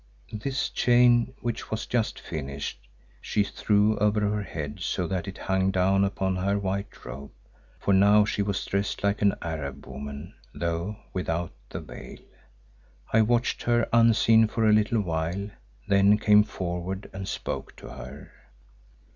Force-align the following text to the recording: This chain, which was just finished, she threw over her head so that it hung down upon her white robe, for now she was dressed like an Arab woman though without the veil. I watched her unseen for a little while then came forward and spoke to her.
This 0.33 0.71
chain, 0.71 1.31
which 1.41 1.69
was 1.69 1.85
just 1.85 2.19
finished, 2.19 2.87
she 3.21 3.43
threw 3.43 3.99
over 3.99 4.21
her 4.21 4.41
head 4.41 4.79
so 4.79 5.05
that 5.05 5.27
it 5.27 5.37
hung 5.37 5.69
down 5.69 6.03
upon 6.03 6.37
her 6.37 6.57
white 6.57 7.05
robe, 7.05 7.29
for 7.79 7.93
now 7.93 8.25
she 8.25 8.41
was 8.41 8.65
dressed 8.65 9.03
like 9.03 9.21
an 9.21 9.35
Arab 9.43 9.85
woman 9.85 10.33
though 10.55 10.97
without 11.13 11.53
the 11.69 11.81
veil. 11.81 12.17
I 13.13 13.21
watched 13.21 13.61
her 13.61 13.87
unseen 13.93 14.47
for 14.47 14.67
a 14.67 14.73
little 14.73 15.01
while 15.01 15.51
then 15.87 16.17
came 16.17 16.45
forward 16.45 17.07
and 17.13 17.27
spoke 17.27 17.75
to 17.75 17.89
her. 17.89 18.31